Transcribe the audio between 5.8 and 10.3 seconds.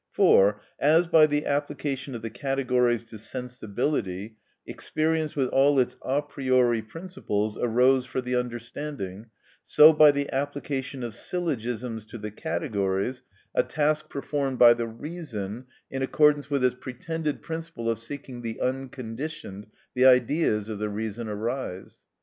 a priori principles arose for the understanding, so by